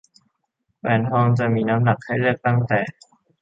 [0.79, 2.79] แหวนทองจะมีน้ำหนักให้เลือกตั้งแต่